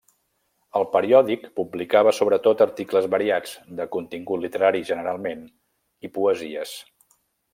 El 0.77 0.85
periòdic 0.93 1.43
publicava 1.59 2.13
sobretot 2.19 2.63
articles 2.67 3.09
variats, 3.17 3.53
de 3.81 3.87
contingut 3.97 4.43
literari 4.47 4.83
generalment, 4.91 5.47
i 6.09 6.13
poesies. 6.19 6.77